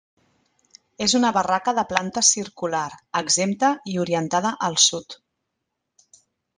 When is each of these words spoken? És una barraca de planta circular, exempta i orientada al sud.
És 1.05 1.13
una 1.19 1.31
barraca 1.35 1.75
de 1.81 1.83
planta 1.91 2.25
circular, 2.31 2.83
exempta 3.23 3.73
i 3.95 4.01
orientada 4.07 4.57
al 4.71 4.83
sud. 4.89 5.21